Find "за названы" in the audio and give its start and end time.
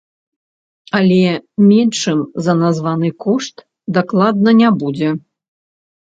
2.45-3.09